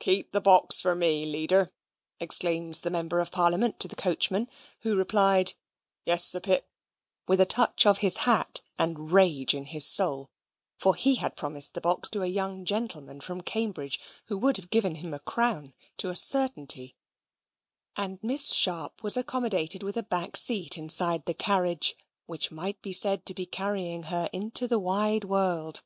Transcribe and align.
"Keep 0.00 0.32
the 0.32 0.40
box 0.42 0.82
for 0.82 0.94
me, 0.94 1.24
Leader," 1.24 1.70
exclaims 2.20 2.82
the 2.82 2.90
Member 2.90 3.20
of 3.20 3.30
Parliament 3.30 3.80
to 3.80 3.88
the 3.88 3.96
coachman; 3.96 4.46
who 4.80 4.94
replied, 4.94 5.54
"Yes, 6.04 6.24
Sir 6.26 6.40
Pitt," 6.40 6.68
with 7.26 7.40
a 7.40 7.46
touch 7.46 7.86
of 7.86 7.96
his 8.04 8.18
hat, 8.28 8.60
and 8.78 9.10
rage 9.12 9.54
in 9.54 9.64
his 9.64 9.86
soul 9.86 10.30
(for 10.76 10.94
he 10.94 11.14
had 11.14 11.38
promised 11.38 11.72
the 11.72 11.80
box 11.80 12.10
to 12.10 12.22
a 12.22 12.26
young 12.26 12.66
gentleman 12.66 13.18
from 13.22 13.40
Cambridge, 13.40 13.98
who 14.26 14.36
would 14.36 14.58
have 14.58 14.68
given 14.68 15.14
a 15.14 15.18
crown 15.20 15.72
to 15.96 16.10
a 16.10 16.16
certainty), 16.18 16.94
and 17.96 18.18
Miss 18.22 18.52
Sharp 18.52 19.02
was 19.02 19.16
accommodated 19.16 19.82
with 19.82 19.96
a 19.96 20.02
back 20.02 20.36
seat 20.36 20.76
inside 20.76 21.24
the 21.24 21.32
carriage, 21.32 21.96
which 22.26 22.50
might 22.50 22.82
be 22.82 22.92
said 22.92 23.24
to 23.24 23.32
be 23.32 23.46
carrying 23.46 24.02
her 24.02 24.28
into 24.34 24.68
the 24.68 24.78
wide 24.78 25.24
world. 25.24 25.82